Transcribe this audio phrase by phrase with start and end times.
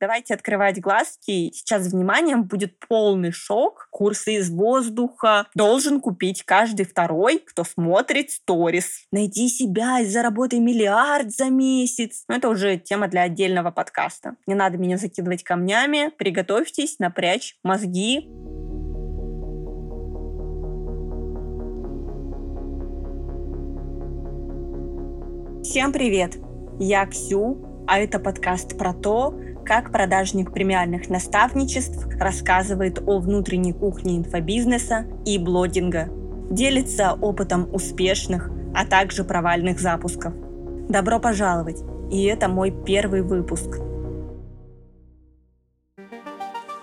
[0.00, 1.52] Давайте открывать глазки.
[1.52, 3.86] Сейчас, вниманием, будет полный шок.
[3.90, 9.04] Курсы из воздуха должен купить каждый второй, кто смотрит сторис.
[9.12, 12.24] Найди себя и заработай миллиард за месяц.
[12.28, 14.36] Но это уже тема для отдельного подкаста.
[14.46, 16.10] Не надо меня закидывать камнями.
[16.16, 18.20] Приготовьтесь напрячь мозги.
[25.62, 26.38] Всем привет!
[26.78, 29.38] Я Ксю, а это подкаст про то,
[29.70, 36.08] как продажник премиальных наставничеств рассказывает о внутренней кухне инфобизнеса и блогинга,
[36.50, 40.34] делится опытом успешных, а также провальных запусков.
[40.88, 41.84] Добро пожаловать!
[42.10, 43.78] И это мой первый выпуск.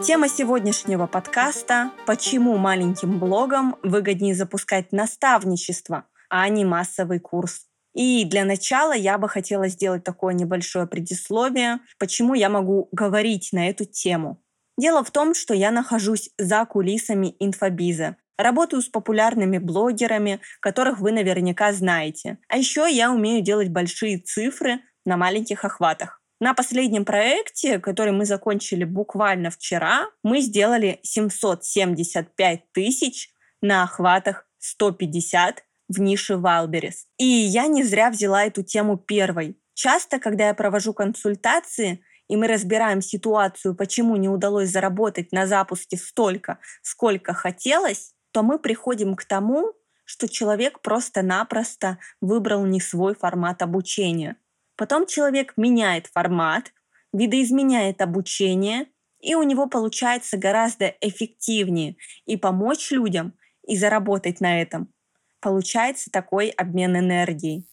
[0.01, 7.67] Тема сегодняшнего подкаста– почему маленьким блогам выгоднее запускать наставничество, а не массовый курс.
[7.97, 13.69] И для начала я бы хотела сделать такое небольшое предисловие, почему я могу говорить на
[13.69, 14.39] эту тему.
[14.77, 18.17] Дело в том, что я нахожусь за кулисами инфобиза.
[18.37, 22.37] Работаю с популярными блогерами, которых вы наверняка знаете.
[22.47, 26.21] А еще я умею делать большие цифры на маленьких охватах.
[26.39, 33.31] На последнем проекте, который мы закончили буквально вчера, мы сделали 775 тысяч
[33.63, 37.07] на охватах 150 в нише Wildberries.
[37.17, 39.57] И я не зря взяла эту тему первой.
[39.73, 45.97] Часто, когда я провожу консультации, и мы разбираем ситуацию, почему не удалось заработать на запуске
[45.97, 53.61] столько, сколько хотелось, то мы приходим к тому, что человек просто-напросто выбрал не свой формат
[53.61, 54.37] обучения.
[54.75, 56.71] Потом человек меняет формат,
[57.13, 58.87] видоизменяет обучение,
[59.19, 63.33] и у него получается гораздо эффективнее и помочь людям,
[63.67, 64.93] и заработать на этом,
[65.47, 67.65] получается такой обмен энергией.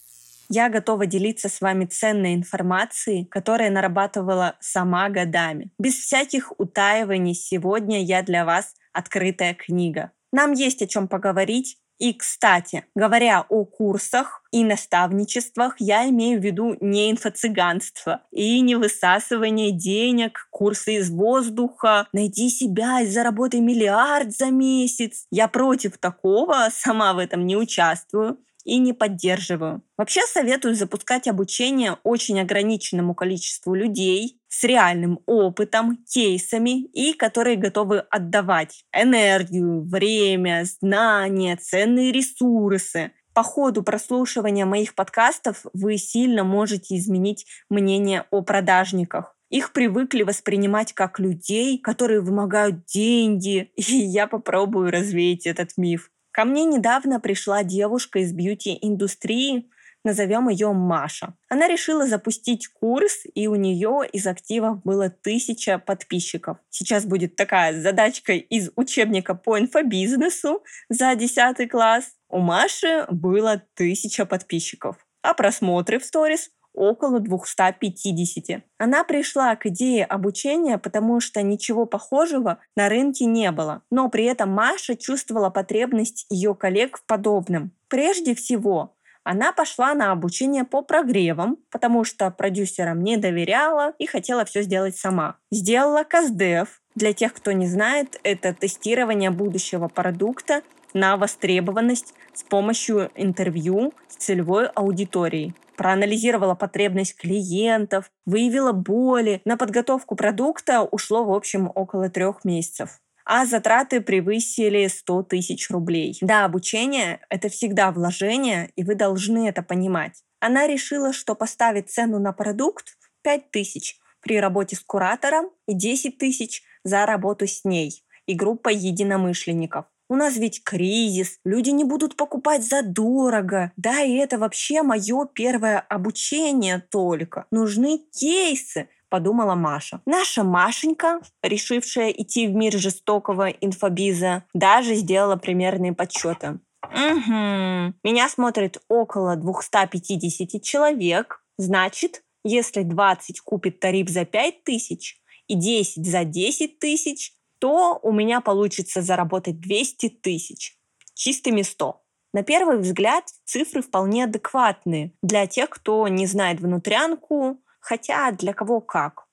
[0.49, 5.73] Я готова делиться с вами ценной информацией, которая нарабатывала сама годами.
[5.77, 10.13] Без всяких утаиваний сегодня я для вас открытая книга.
[10.31, 16.45] Нам есть о чем поговорить, и, кстати, говоря о курсах и наставничествах, я имею в
[16.45, 24.33] виду не инфо-цыганство и не высасывание денег, курсы из воздуха, найди себя и заработай миллиард
[24.33, 25.27] за месяц.
[25.31, 29.83] Я против такого, сама в этом не участвую и не поддерживаю.
[29.97, 38.01] Вообще советую запускать обучение очень ограниченному количеству людей с реальным опытом, кейсами и которые готовы
[38.01, 43.13] отдавать энергию, время, знания, ценные ресурсы.
[43.35, 49.37] По ходу прослушивания моих подкастов вы сильно можете изменить мнение о продажниках.
[49.51, 56.11] Их привыкли воспринимать как людей, которые вымогают деньги, и я попробую развеять этот миф.
[56.35, 59.71] Ко мне недавно пришла девушка из бьюти-индустрии,
[60.03, 61.35] назовем ее Маша.
[61.49, 66.57] Она решила запустить курс, и у нее из активов было тысяча подписчиков.
[66.71, 72.17] Сейчас будет такая задачка из учебника по инфобизнесу за 10 класс.
[72.29, 74.97] У Маши было тысяча подписчиков.
[75.23, 78.63] А просмотры в сторис около 250.
[78.79, 83.83] Она пришла к идее обучения, потому что ничего похожего на рынке не было.
[83.91, 87.73] Но при этом Маша чувствовала потребность ее коллег в подобном.
[87.89, 94.45] Прежде всего, она пошла на обучение по прогревам, потому что продюсерам не доверяла и хотела
[94.45, 95.39] все сделать сама.
[95.51, 96.83] Сделала КАЗДЕВ.
[96.95, 100.63] Для тех, кто не знает, это тестирование будущего продукта
[100.95, 109.43] на востребованность с помощью интервью с целевой аудиторией проанализировала потребность клиентов, выявила боли.
[109.45, 116.17] На подготовку продукта ушло, в общем, около трех месяцев а затраты превысили 100 тысяч рублей.
[116.21, 120.23] Да, обучение– это всегда вложение, и вы должны это понимать.
[120.41, 126.19] Она решила, что поставит цену на продукт 5 тысяч при работе с куратором и 10
[126.19, 129.87] тысяч за работу с ней и группой единомышленников.
[130.09, 133.73] У нас ведь кризис, люди не будут покупать за дорого.
[133.77, 137.47] Да, и это вообще мое первое обучение только.
[137.51, 140.01] Нужны кейсы, подумала Маша.
[140.05, 146.59] Наша Машенька, решившая идти в мир жестокого инфобиза, даже сделала примерные подсчеты.
[146.83, 147.95] Угу.
[148.03, 151.41] Меня смотрит около 250 человек.
[151.57, 157.33] Значит, если 20 купит тариф за 5 тысяч и 10 за 10 тысяч,
[157.65, 160.77] то у меня получится заработать 200 тысяч,
[161.15, 161.99] чистыми 100.
[162.35, 168.83] На первый взгляд цифры вполне адекватные для тех, кто не знает внутрянку, хотя для кого
[168.83, 169.25] как.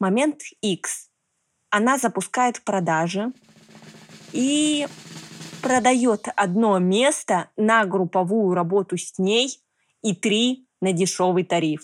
[0.00, 1.10] Момент X.
[1.70, 3.32] Она запускает продажи
[4.32, 4.88] и
[5.62, 9.60] продает одно место на групповую работу с ней
[10.02, 11.82] и три на дешевый тариф.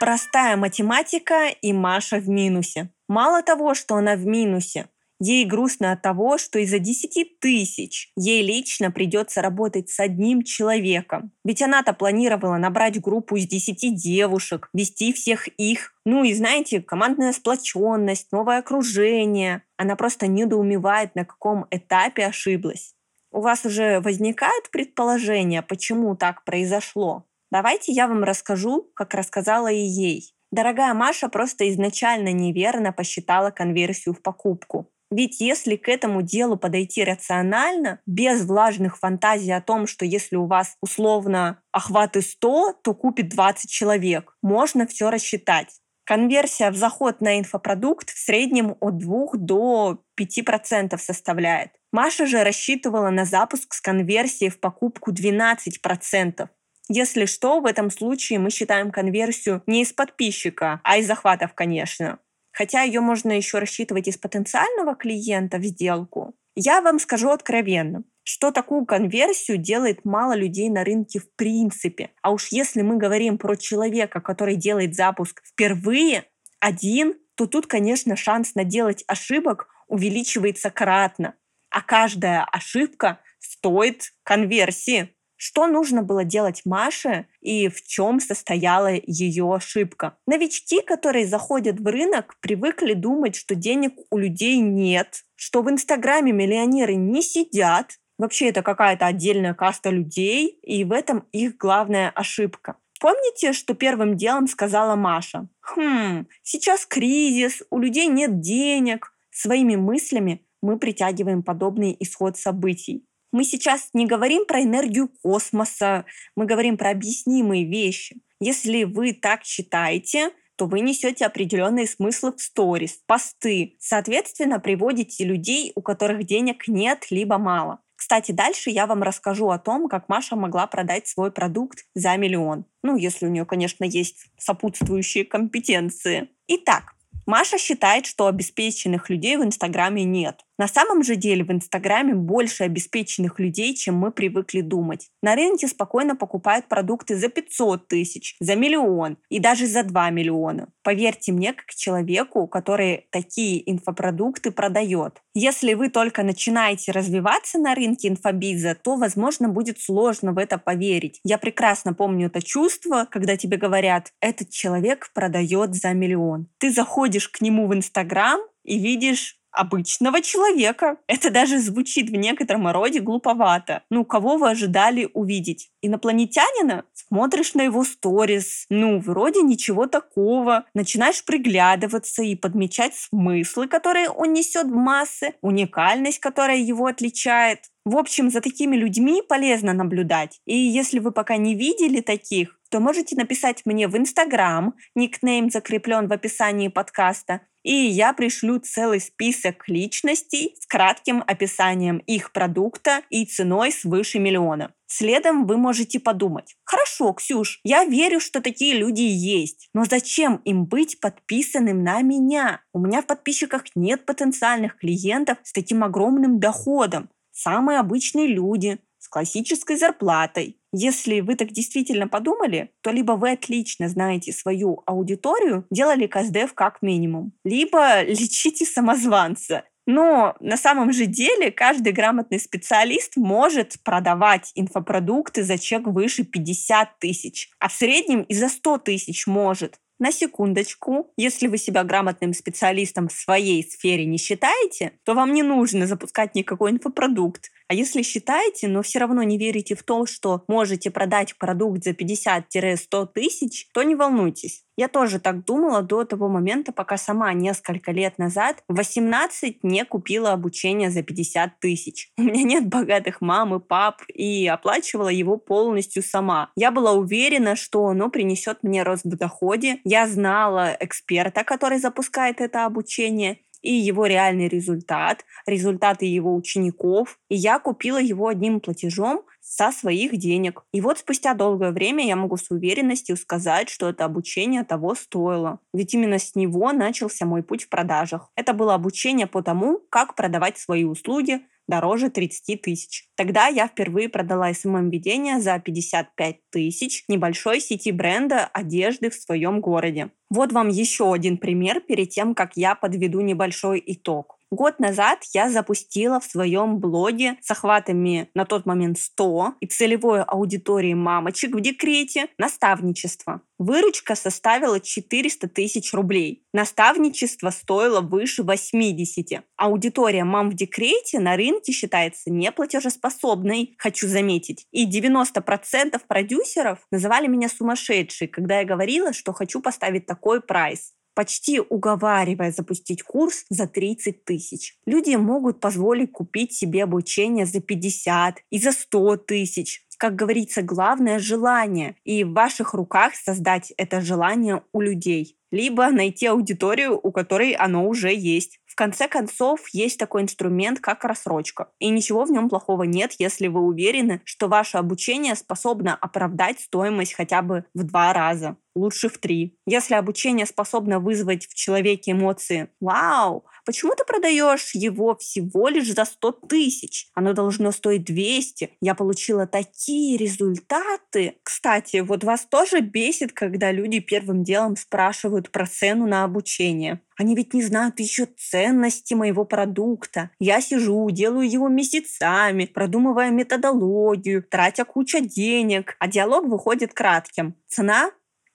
[0.00, 2.90] Простая математика и Маша в минусе.
[3.10, 4.86] Мало того, что она в минусе,
[5.22, 11.30] Ей грустно от того, что из-за 10 тысяч ей лично придется работать с одним человеком.
[11.44, 15.92] Ведь она-то планировала набрать группу из 10 девушек, вести всех их.
[16.06, 19.62] Ну и знаете, командная сплоченность, новое окружение.
[19.76, 22.94] Она просто недоумевает, на каком этапе ошиблась.
[23.30, 27.26] У вас уже возникают предположения, почему так произошло?
[27.50, 30.32] Давайте я вам расскажу, как рассказала и ей.
[30.52, 34.90] Дорогая Маша просто изначально неверно посчитала конверсию в покупку.
[35.12, 40.46] Ведь если к этому делу подойти рационально, без влажных фантазий о том, что если у
[40.46, 45.80] вас условно охваты 100, то купит 20 человек, можно все рассчитать.
[46.04, 51.70] Конверсия в заход на инфопродукт в среднем от 2 до 5% составляет.
[51.92, 56.48] Маша же рассчитывала на запуск с конверсией в покупку 12%.
[56.92, 62.18] Если что, в этом случае мы считаем конверсию не из подписчика, а из захватов, конечно
[62.52, 68.50] хотя ее можно еще рассчитывать из потенциального клиента в сделку, я вам скажу откровенно, что
[68.50, 72.10] такую конверсию делает мало людей на рынке в принципе.
[72.22, 76.24] А уж если мы говорим про человека, который делает запуск впервые,
[76.58, 81.34] один, то тут, конечно, шанс наделать ошибок увеличивается кратно.
[81.70, 85.14] А каждая ошибка стоит конверсии.
[85.42, 90.18] Что нужно было делать Маше и в чем состояла ее ошибка?
[90.26, 96.32] Новички, которые заходят в рынок, привыкли думать, что денег у людей нет, что в Инстаграме
[96.32, 102.76] миллионеры не сидят, Вообще это какая-то отдельная каста людей, и в этом их главная ошибка.
[103.00, 105.48] Помните, что первым делом сказала Маша?
[105.62, 109.14] Хм, сейчас кризис, у людей нет денег.
[109.30, 113.06] Своими мыслями мы притягиваем подобный исход событий.
[113.32, 116.04] Мы сейчас не говорим про энергию космоса,
[116.36, 118.20] мы говорим про объяснимые вещи.
[118.40, 123.76] Если вы так считаете, то вы несете определенные смыслы в сторис, посты.
[123.78, 127.80] Соответственно, приводите людей, у которых денег нет, либо мало.
[127.96, 132.64] Кстати, дальше я вам расскажу о том, как Маша могла продать свой продукт за миллион.
[132.82, 136.30] Ну, если у нее, конечно, есть сопутствующие компетенции.
[136.48, 136.94] Итак,
[137.30, 140.40] Маша считает, что обеспеченных людей в Инстаграме нет.
[140.58, 145.08] На самом же деле в Инстаграме больше обеспеченных людей, чем мы привыкли думать.
[145.22, 150.68] На рынке спокойно покупают продукты за 500 тысяч, за миллион и даже за 2 миллиона.
[150.82, 155.22] Поверьте мне, как человеку, который такие инфопродукты продает.
[155.32, 161.20] Если вы только начинаете развиваться на рынке инфобиза, то, возможно, будет сложно в это поверить.
[161.24, 166.48] Я прекрасно помню это чувство, когда тебе говорят, этот человек продает за миллион.
[166.58, 166.70] Ты
[167.20, 170.98] заходишь к нему в Инстаграм и видишь обычного человека.
[171.08, 173.82] Это даже звучит в некотором роде глуповато.
[173.90, 175.70] Ну, кого вы ожидали увидеть?
[175.82, 176.84] Инопланетянина?
[176.94, 180.64] Смотришь на его сторис, ну, вроде ничего такого.
[180.74, 187.58] Начинаешь приглядываться и подмечать смыслы, которые он несет в массы, уникальность, которая его отличает.
[187.90, 190.38] В общем, за такими людьми полезно наблюдать.
[190.46, 196.06] И если вы пока не видели таких, то можете написать мне в Инстаграм, никнейм закреплен
[196.06, 203.24] в описании подкаста, и я пришлю целый список личностей с кратким описанием их продукта и
[203.24, 204.72] ценой свыше миллиона.
[204.86, 210.64] Следом вы можете подумать, хорошо, Ксюш, я верю, что такие люди есть, но зачем им
[210.64, 212.62] быть подписанным на меня?
[212.72, 217.10] У меня в подписчиках нет потенциальных клиентов с таким огромным доходом.
[217.42, 220.58] Самые обычные люди, с классической зарплатой.
[220.74, 226.82] Если вы так действительно подумали, то либо вы отлично знаете свою аудиторию, делали КСДФ как
[226.82, 229.64] минимум, либо лечите самозванца.
[229.86, 236.98] Но на самом же деле каждый грамотный специалист может продавать инфопродукты за чек выше 50
[236.98, 239.80] тысяч, а в среднем и за 100 тысяч может.
[240.00, 245.42] На секундочку, если вы себя грамотным специалистом в своей сфере не считаете, то вам не
[245.42, 247.52] нужно запускать никакой инфопродукт.
[247.70, 251.90] А если считаете, но все равно не верите в то, что можете продать продукт за
[251.90, 254.64] 50-100 тысяч, то не волнуйтесь.
[254.76, 259.84] Я тоже так думала до того момента, пока сама несколько лет назад в 18 не
[259.84, 262.10] купила обучение за 50 тысяч.
[262.18, 266.50] У меня нет богатых мам и пап, и оплачивала его полностью сама.
[266.56, 269.78] Я была уверена, что оно принесет мне рост в доходе.
[269.84, 277.18] Я знала эксперта, который запускает это обучение, и его реальный результат, результаты его учеников.
[277.28, 280.62] И я купила его одним платежом со своих денег.
[280.72, 285.60] И вот спустя долгое время я могу с уверенностью сказать, что это обучение того стоило.
[285.72, 288.30] Ведь именно с него начался мой путь в продажах.
[288.36, 291.40] Это было обучение по тому, как продавать свои услуги
[291.70, 293.04] дороже 30 тысяч.
[293.16, 300.10] Тогда я впервые продала СММ-ведение за 55 тысяч небольшой сети бренда одежды в своем городе.
[300.28, 304.39] Вот вам еще один пример перед тем, как я подведу небольшой итог.
[304.52, 310.24] Год назад я запустила в своем блоге с охватами на тот момент 100 и целевой
[310.24, 313.42] аудиторией мамочек в декрете наставничество.
[313.58, 316.42] Выручка составила 400 тысяч рублей.
[316.52, 319.44] Наставничество стоило выше 80.
[319.56, 324.66] Аудитория мам в декрете на рынке считается неплатежеспособной, хочу заметить.
[324.72, 331.60] И 90% продюсеров называли меня сумасшедшей, когда я говорила, что хочу поставить такой прайс почти
[331.60, 334.76] уговаривая запустить курс за 30 тысяч.
[334.86, 339.84] Люди могут позволить купить себе обучение за 50 и за 100 тысяч.
[340.00, 341.94] Как говорится, главное желание.
[342.04, 345.36] И в ваших руках создать это желание у людей.
[345.52, 348.60] Либо найти аудиторию, у которой оно уже есть.
[348.64, 351.68] В конце концов, есть такой инструмент, как рассрочка.
[351.80, 357.12] И ничего в нем плохого нет, если вы уверены, что ваше обучение способно оправдать стоимость
[357.12, 359.58] хотя бы в два раза лучше в три.
[359.66, 366.04] Если обучение способно вызвать в человеке эмоции «Вау, почему ты продаешь его всего лишь за
[366.04, 367.06] 100 тысяч?
[367.14, 368.72] Оно должно стоить 200.
[368.80, 371.36] Я получила такие результаты».
[371.44, 377.00] Кстати, вот вас тоже бесит, когда люди первым делом спрашивают про цену на обучение.
[377.16, 380.30] Они ведь не знают еще ценности моего продукта.
[380.40, 387.54] Я сижу, делаю его месяцами, продумывая методологию, тратя кучу денег, а диалог выходит кратким.
[387.68, 388.10] Цена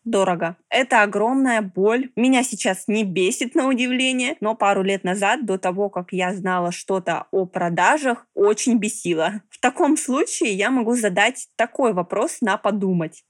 [0.05, 0.55] дорого.
[0.69, 2.11] Это огромная боль.
[2.15, 6.71] Меня сейчас не бесит на удивление, но пару лет назад, до того, как я знала
[6.71, 9.41] что-то о продажах, очень бесило.
[9.49, 13.23] В таком случае я могу задать такой вопрос на подумать.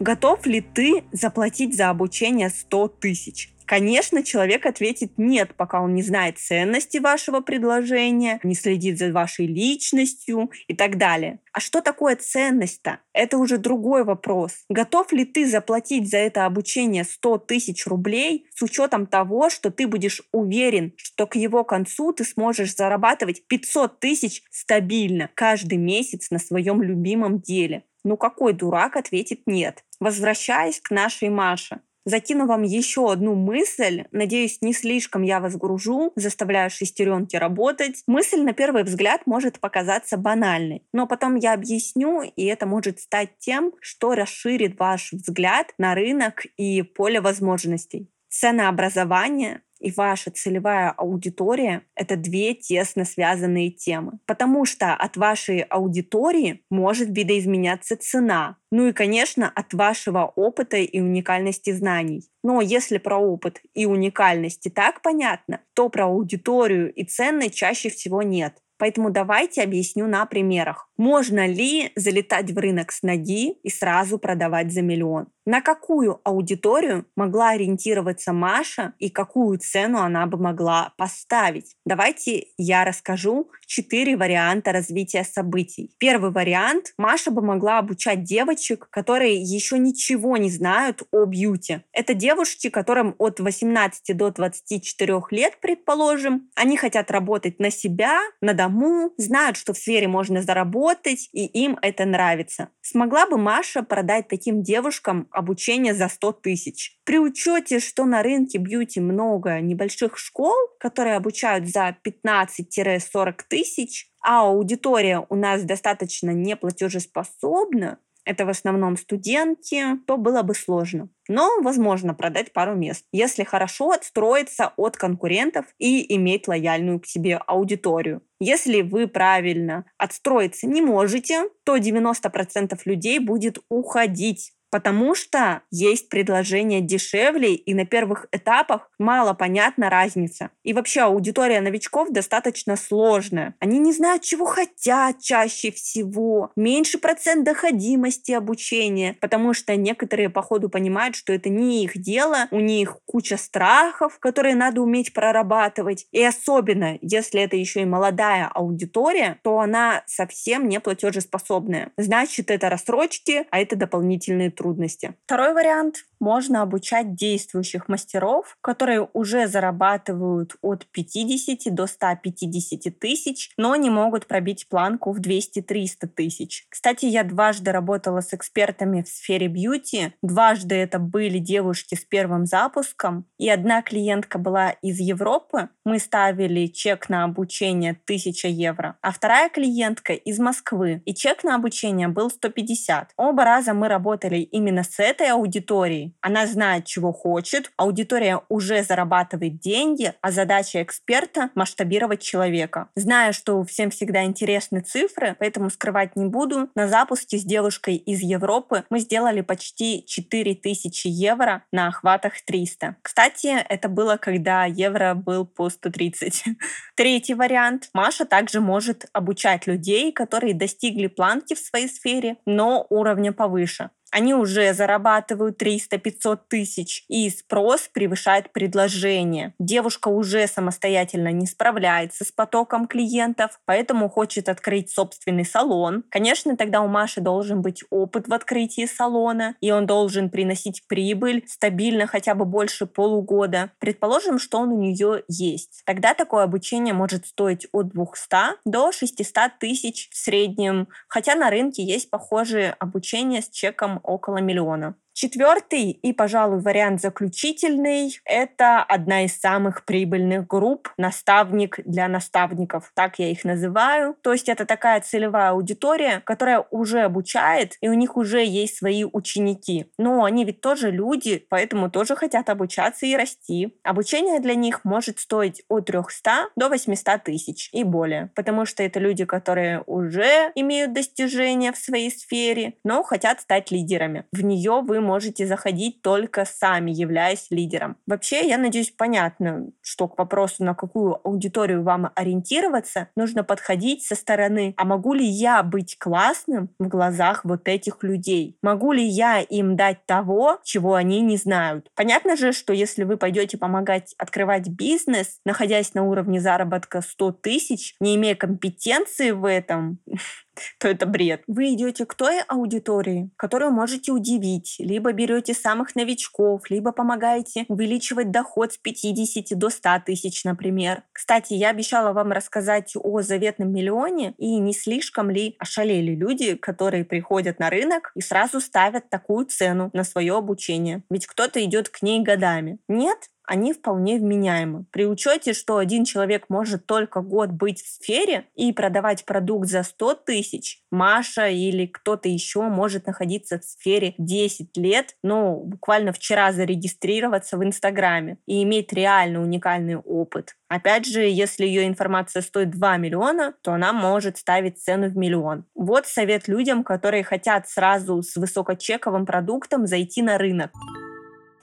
[0.00, 3.53] Готов ли ты заплатить за обучение 100 тысяч?
[3.66, 9.46] Конечно, человек ответит нет, пока он не знает ценности вашего предложения, не следит за вашей
[9.46, 11.40] личностью и так далее.
[11.52, 12.98] А что такое ценность-то?
[13.12, 14.64] Это уже другой вопрос.
[14.68, 19.86] Готов ли ты заплатить за это обучение 100 тысяч рублей с учетом того, что ты
[19.86, 26.38] будешь уверен, что к его концу ты сможешь зарабатывать 500 тысяч стабильно каждый месяц на
[26.38, 27.84] своем любимом деле?
[28.04, 29.84] Ну какой дурак ответит нет?
[30.00, 31.80] Возвращаясь к нашей Маше.
[32.06, 34.04] Закину вам еще одну мысль.
[34.12, 38.02] Надеюсь, не слишком я вас гружу, заставляю шестеренки работать.
[38.06, 43.30] Мысль на первый взгляд может показаться банальной, но потом я объясню, и это может стать
[43.38, 48.10] тем, что расширит ваш взгляд на рынок и поле возможностей.
[48.28, 54.18] Ценообразование и ваша целевая аудитория— это две тесно связанные темы.
[54.26, 58.56] Потому что от вашей аудитории может видоизменяться цена.
[58.70, 62.24] Ну и, конечно, от вашего опыта и уникальности знаний.
[62.42, 67.90] Но если про опыт и уникальность и так понятно, то про аудиторию и цены чаще
[67.90, 68.58] всего нет.
[68.76, 70.88] Поэтому давайте объясню на примерах.
[70.96, 75.26] Можно ли залетать в рынок с ноги и сразу продавать за миллион?
[75.46, 81.76] На какую аудиторию могла ориентироваться Маша и какую цену она бы могла поставить?
[81.84, 85.90] Давайте я расскажу четыре варианта развития событий.
[85.98, 86.94] Первый вариант.
[86.96, 91.80] Маша бы могла обучать девочек, которые еще ничего не знают о бьюти.
[91.92, 96.48] Это девушки, которым от 18 до 24 лет, предположим.
[96.54, 100.83] Они хотят работать на себя, на дому, знают, что в сфере можно заработать,
[101.32, 102.68] и им это нравится.
[102.80, 106.98] Смогла бы Маша продать таким девушкам обучение за 100 тысяч.
[107.04, 114.42] При учете, что на рынке бьюти много небольших школ, которые обучают за 15-40 тысяч, а
[114.42, 121.08] аудитория у нас достаточно неплатежеспособна, это в основном студентки, то было бы сложно.
[121.28, 127.36] Но возможно продать пару мест, если хорошо отстроиться от конкурентов и иметь лояльную к себе
[127.36, 128.22] аудиторию.
[128.40, 136.80] Если вы правильно отстроиться не можете, то 90% людей будет уходить потому что есть предложение
[136.80, 140.50] дешевле, и на первых этапах мало понятна разница.
[140.64, 143.54] И вообще аудитория новичков достаточно сложная.
[143.60, 146.50] Они не знают, чего хотят чаще всего.
[146.56, 152.48] Меньше процент доходимости обучения, потому что некоторые по ходу понимают, что это не их дело,
[152.50, 156.08] у них куча страхов, которые надо уметь прорабатывать.
[156.10, 161.92] И особенно, если это еще и молодая аудитория, то она совсем не платежеспособная.
[161.96, 165.14] Значит, это рассрочки, а это дополнительные трудности трудности.
[165.26, 173.76] Второй вариант можно обучать действующих мастеров, которые уже зарабатывают от 50 до 150 тысяч, но
[173.76, 176.64] не могут пробить планку в 200-300 тысяч.
[176.70, 180.14] Кстати, я дважды работала с экспертами в сфере бьюти.
[180.22, 183.26] Дважды это были девушки с первым запуском.
[183.38, 185.68] И одна клиентка была из Европы.
[185.84, 188.96] Мы ставили чек на обучение 1000 евро.
[189.02, 191.02] А вторая клиентка из Москвы.
[191.04, 193.10] И чек на обучение был 150.
[193.18, 196.13] Оба раза мы работали именно с этой аудиторией.
[196.20, 197.70] Она знает, чего хочет.
[197.76, 202.88] Аудитория уже зарабатывает деньги, а задача эксперта— масштабировать человека.
[202.96, 208.20] Зная, что всем всегда интересны цифры, поэтому скрывать не буду, на запуске с девушкой из
[208.20, 212.96] Европы мы сделали почти 4000 евро на охватах 300.
[213.02, 216.44] Кстати, это было, когда евро был по 130.
[216.94, 217.90] Третий вариант.
[217.92, 224.32] Маша также может обучать людей, которые достигли планки в своей сфере, но уровня повыше они
[224.32, 229.54] уже зарабатывают 300-500 тысяч, и спрос превышает предложение.
[229.58, 236.04] Девушка уже самостоятельно не справляется с потоком клиентов, поэтому хочет открыть собственный салон.
[236.10, 241.42] Конечно, тогда у Маши должен быть опыт в открытии салона, и он должен приносить прибыль
[241.48, 243.72] стабильно хотя бы больше полугода.
[243.80, 245.82] Предположим, что он у нее есть.
[245.86, 251.82] Тогда такое обучение может стоить от 200 до 600 тысяч в среднем, хотя на рынке
[251.82, 254.94] есть похожие обучения с чеком около миллиона.
[255.14, 262.90] Четвертый и, пожалуй, вариант заключительный– это одна из самых прибыльных групп «Наставник для наставников».
[262.94, 264.16] Так я их называю.
[264.22, 269.04] То есть это такая целевая аудитория, которая уже обучает, и у них уже есть свои
[269.04, 269.86] ученики.
[269.98, 273.72] Но они ведь тоже люди, поэтому тоже хотят обучаться и расти.
[273.84, 278.98] Обучение для них может стоить от 300 до 800 тысяч и более, потому что это
[278.98, 284.24] люди, которые уже имеют достижения в своей сфере, но хотят стать лидерами.
[284.32, 287.96] В нее вы можете заходить только сами, являясь лидером.
[288.06, 294.14] Вообще, я надеюсь, понятно, что к вопросу, на какую аудиторию вам ориентироваться, нужно подходить со
[294.14, 298.56] стороны, а могу ли я быть классным в глазах вот этих людей?
[298.62, 301.88] Могу ли я им дать того, чего они не знают?
[301.94, 307.94] Понятно же, что если вы пойдете помогать открывать бизнес, находясь на уровне заработка 100 тысяч,
[308.00, 309.98] не имея компетенции в этом,
[310.78, 311.42] то это бред.
[311.46, 318.30] Вы идете к той аудитории, которую можете удивить, либо берете самых новичков, либо помогаете увеличивать
[318.30, 321.02] доход с 50 до 100 тысяч, например.
[321.12, 327.04] Кстати, я обещала вам рассказать о заветном миллионе, и не слишком ли ошалели люди, которые
[327.04, 331.02] приходят на рынок и сразу ставят такую цену на свое обучение.
[331.10, 332.78] Ведь кто-то идет к ней годами.
[332.88, 334.84] Нет, они вполне вменяемы.
[334.90, 339.82] При учете, что один человек может только год быть в сфере и продавать продукт за
[339.82, 346.52] 100 тысяч, Маша или кто-то еще может находиться в сфере 10 лет, ну, буквально вчера
[346.52, 350.56] зарегистрироваться в Инстаграме и иметь реально уникальный опыт.
[350.68, 355.64] Опять же, если ее информация стоит 2 миллиона, то она может ставить цену в миллион.
[355.74, 360.72] Вот совет людям, которые хотят сразу с высокочековым продуктом зайти на рынок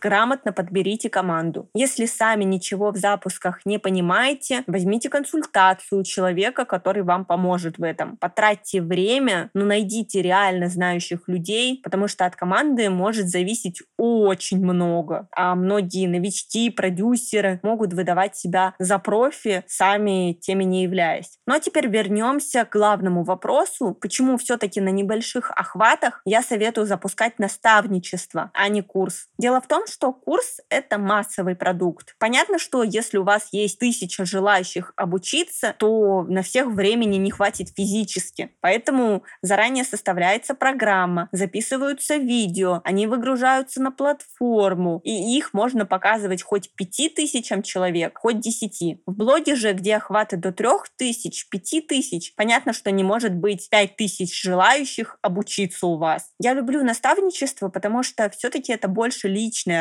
[0.01, 1.69] грамотно подберите команду.
[1.73, 7.83] Если сами ничего в запусках не понимаете, возьмите консультацию у человека, который вам поможет в
[7.83, 8.17] этом.
[8.17, 15.27] Потратьте время, но найдите реально знающих людей, потому что от команды может зависеть очень много.
[15.35, 21.37] А многие новички, продюсеры могут выдавать себя за профи, сами теми не являясь.
[21.45, 27.37] Ну а теперь вернемся к главному вопросу, почему все-таки на небольших охватах я советую запускать
[27.37, 29.27] наставничество, а не курс.
[29.37, 32.15] Дело в том, что курс— это массовый продукт.
[32.19, 37.69] Понятно, что если у вас есть тысяча желающих обучиться, то на всех времени не хватит
[37.75, 38.51] физически.
[38.61, 46.73] Поэтому заранее составляется программа, записываются видео, они выгружаются на платформу, и их можно показывать хоть
[46.75, 49.01] пяти тысячам человек, хоть десяти.
[49.05, 53.69] В блоге же, где охваты до трех тысяч, пяти тысяч, понятно, что не может быть
[53.69, 56.31] пять тысяч желающих обучиться у вас.
[56.39, 59.27] Я люблю наставничество, потому что все-таки это больше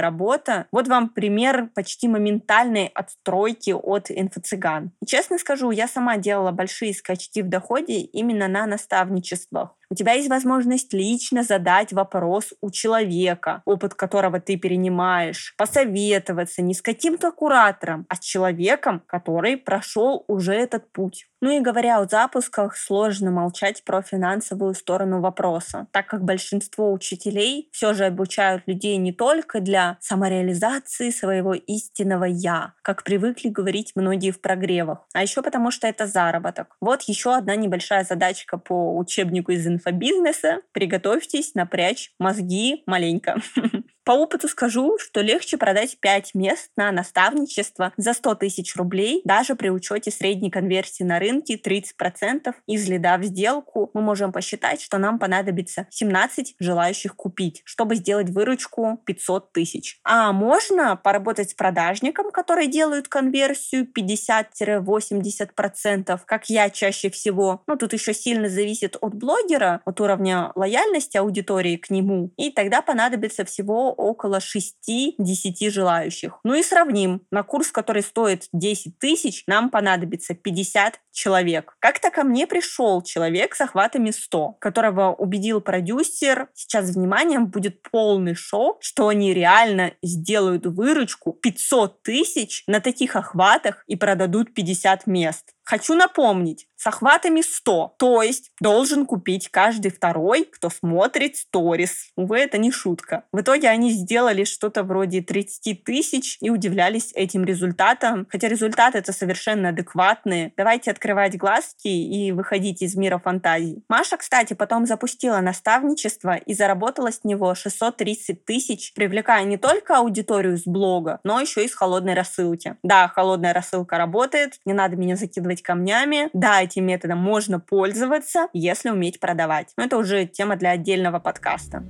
[0.01, 0.67] работа.
[0.73, 4.91] Вот вам пример почти моментальной отстройки от инфо-цыган.
[5.07, 9.77] Честно скажу, я сама делала большие скачки в доходе именно на наставничествах.
[9.92, 16.74] У тебя есть возможность лично задать вопрос у человека, опыт которого ты перенимаешь, посоветоваться не
[16.74, 21.26] с каким-то куратором, а с человеком, который прошел уже этот путь.
[21.42, 27.70] Ну и говоря о запусках, сложно молчать про финансовую сторону вопроса, так как большинство учителей
[27.72, 34.33] все же обучают людей не только для самореализации своего истинного «я», как привыкли говорить многие
[34.33, 36.76] в прогревах, а еще потому, что это заработок.
[36.81, 40.61] Вот еще одна небольшая задачка по учебнику из инфобизнеса.
[40.73, 43.40] Приготовьтесь напрячь мозги маленько.
[44.11, 49.55] По опыту скажу, что легче продать 5 мест на наставничество за 100 тысяч рублей, даже
[49.55, 53.88] при учете средней конверсии на рынке 30% из лида в сделку.
[53.94, 60.01] Мы можем посчитать, что нам понадобится 17 желающих купить, чтобы сделать выручку 500 тысяч.
[60.03, 67.62] А можно поработать с продажником, который делают конверсию 50-80%, как я чаще всего.
[67.68, 72.33] Ну, тут еще сильно зависит от блогера, от уровня лояльности аудитории к нему.
[72.37, 76.41] И тогда понадобится всего около 6-10 желающих.
[76.45, 77.23] Ну и сравним.
[77.31, 81.77] На курс, который стоит 10 тысяч, нам понадобится 50 человек.
[81.81, 86.49] Как-то ко мне пришел человек с охватами 100, которого убедил продюсер.
[86.55, 93.85] Сейчас, вниманием, будет полный шок, что они реально сделают выручку 500 тысяч на таких охватах
[93.87, 95.55] и продадут 50 мест.
[95.64, 102.09] Хочу напомнить, с охватами 100, то есть должен купить каждый второй, кто смотрит сторис.
[102.16, 103.25] Увы, это не шутка.
[103.33, 109.12] В итоге они сделали что-то вроде 30 тысяч и удивлялись этим результатам, хотя результаты это
[109.12, 110.55] совершенно адекватные.
[110.57, 113.85] Давайте открывать глазки и выходить из мира фантазий.
[113.90, 120.57] Маша, кстати, потом запустила наставничество и заработала с него 630 тысяч, привлекая не только аудиторию
[120.57, 122.77] с блога, но еще и с холодной рассылки.
[122.83, 126.31] Да, холодная рассылка работает, не надо меня закидывать сыпать камнями.
[126.33, 129.73] Да, этим методом можно пользоваться, если уметь продавать.
[129.77, 131.83] Но это уже тема для отдельного подкаста.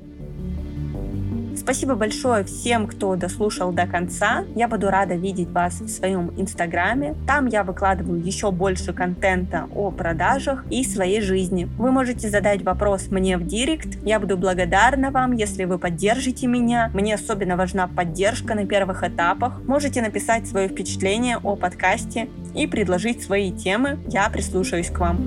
[1.56, 4.44] Спасибо большое всем, кто дослушал до конца.
[4.54, 7.14] Я буду рада видеть вас в своем инстаграме.
[7.26, 11.68] Там я выкладываю еще больше контента о продажах и своей жизни.
[11.78, 13.98] Вы можете задать вопрос мне в директ.
[14.04, 16.90] Я буду благодарна вам, если вы поддержите меня.
[16.94, 19.60] Мне особенно важна поддержка на первых этапах.
[19.66, 23.98] Можете написать свое впечатление о подкасте и предложить свои темы.
[24.08, 25.18] Я прислушаюсь к вам.